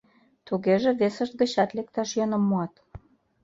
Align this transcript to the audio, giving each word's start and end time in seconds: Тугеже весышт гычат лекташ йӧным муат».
Тугеже 0.47 0.91
весышт 0.99 1.33
гычат 1.39 1.69
лекташ 1.77 2.09
йӧным 2.17 2.43
муат». 2.49 2.73